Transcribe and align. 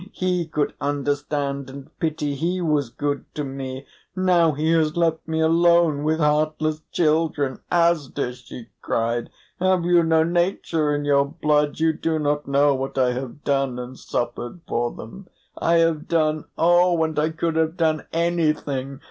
He 0.13 0.47
could 0.47 0.73
understand 0.81 1.69
and 1.69 1.91
pity, 1.99 2.33
he 2.33 2.59
was 2.59 2.89
good 2.89 3.23
to 3.35 3.43
me. 3.43 3.85
Now 4.15 4.53
he 4.53 4.71
has 4.71 4.97
left 4.97 5.27
me 5.27 5.41
alone 5.41 6.03
with 6.03 6.19
heartless 6.19 6.81
children! 6.91 7.59
Asdis," 7.71 8.37
she 8.37 8.69
cried, 8.81 9.29
"have 9.59 9.85
you 9.85 10.01
no 10.01 10.23
nature 10.23 10.95
in 10.95 11.05
your 11.05 11.25
blood? 11.25 11.79
You 11.79 11.93
do 11.93 12.17
not 12.17 12.47
know 12.47 12.73
what 12.73 12.97
I 12.97 13.11
have 13.11 13.43
done 13.43 13.77
and 13.77 13.95
suffered 13.95 14.61
for 14.67 14.89
them. 14.91 15.27
I 15.55 15.75
have 15.75 16.07
done 16.07 16.45
oh, 16.57 17.03
and 17.03 17.19
I 17.19 17.29
could 17.29 17.55
have 17.55 17.77
done 17.77 18.07
anything! 18.11 18.99